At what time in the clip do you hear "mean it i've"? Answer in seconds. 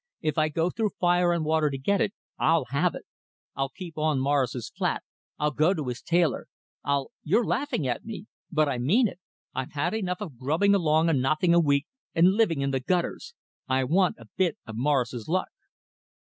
8.79-9.73